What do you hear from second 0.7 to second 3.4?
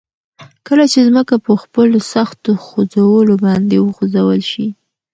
چې ځمکه په خپلو سختو خوځولو